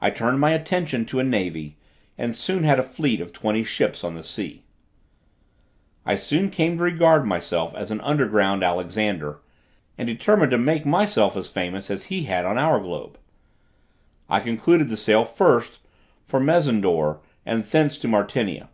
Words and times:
I 0.00 0.10
turned 0.10 0.40
my 0.40 0.50
attention 0.50 1.04
to 1.06 1.20
a 1.20 1.22
navy, 1.22 1.76
and 2.18 2.34
soon 2.34 2.64
had 2.64 2.80
a 2.80 2.82
fleet 2.82 3.20
of 3.20 3.32
twenty 3.32 3.62
ships 3.62 4.02
on 4.02 4.16
the 4.16 4.24
sea. 4.24 4.64
I 6.04 6.16
soon 6.16 6.50
came 6.50 6.76
to 6.76 6.82
regard 6.82 7.24
myself 7.24 7.72
an 7.74 8.00
under 8.00 8.26
ground 8.26 8.64
Alexander; 8.64 9.38
and 9.96 10.08
determined 10.08 10.50
to 10.50 10.58
make 10.58 10.84
myself 10.84 11.36
as 11.36 11.48
famous 11.48 11.88
as 11.88 12.06
he 12.06 12.24
had 12.24 12.44
on 12.44 12.58
our 12.58 12.80
globe. 12.80 13.16
I 14.28 14.40
concluded 14.40 14.88
to 14.88 14.96
sail 14.96 15.24
first 15.24 15.78
for 16.24 16.40
Mezendore 16.40 17.20
and 17.46 17.62
thence 17.62 17.96
to 17.98 18.08
Martinia. 18.08 18.70